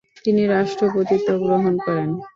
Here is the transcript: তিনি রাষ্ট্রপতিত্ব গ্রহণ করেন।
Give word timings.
তিনি 0.23 0.41
রাষ্ট্রপতিত্ব 0.47 1.29
গ্রহণ 1.43 1.73
করেন। 1.85 2.09